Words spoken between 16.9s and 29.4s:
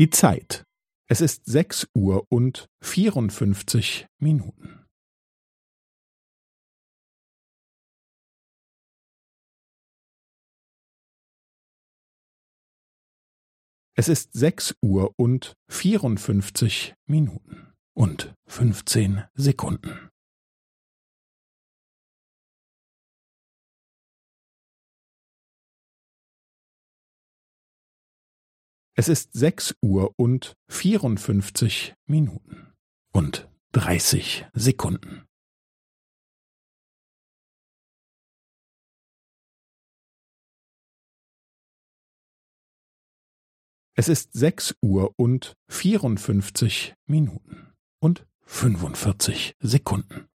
Minuten und fünfzehn Sekunden. Es ist